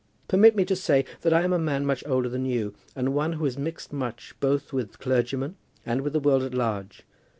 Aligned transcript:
Permit 0.27 0.55
me 0.55 0.65
to 0.65 0.75
say 0.75 1.05
that 1.21 1.31
I 1.31 1.43
am 1.43 1.53
a 1.53 1.59
man 1.59 1.85
much 1.85 2.03
older 2.07 2.27
than 2.27 2.43
you, 2.43 2.73
and 2.95 3.13
one 3.13 3.33
who 3.33 3.45
has 3.45 3.55
mixed 3.55 3.93
much 3.93 4.33
both 4.39 4.73
with 4.73 4.97
clergymen 4.97 5.57
and 5.85 6.01
with 6.01 6.13
the 6.13 6.19
world 6.19 6.41
at 6.41 6.55
large. 6.55 7.03